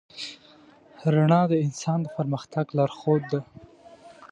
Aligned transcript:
رڼا 1.13 1.41
د 1.51 1.53
انسان 1.65 1.99
د 2.03 2.07
پرمختګ 2.17 2.65
لارښود 2.77 3.23
ده. 3.31 3.39